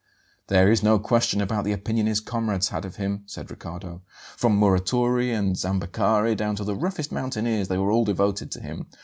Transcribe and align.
"There 0.47 0.71
is 0.71 0.81
no 0.81 0.97
question 0.97 1.41
about 1.41 1.63
the 1.63 1.73
opinion 1.73 2.07
his 2.07 2.21
comrades 2.21 2.69
had 2.69 2.85
of 2.85 2.95
him," 2.95 3.21
said 3.27 3.51
Riccardo. 3.51 4.01
"From 4.35 4.59
Muratori 4.59 5.29
and 5.31 5.55
Zambeccari 5.55 6.33
down 6.35 6.55
to 6.55 6.63
the 6.63 6.75
roughest 6.75 7.11
mountaineers 7.11 7.67
they 7.67 7.77
were 7.77 7.91
all 7.91 8.05
devoted 8.05 8.49
to 8.53 8.61
him. 8.61 8.87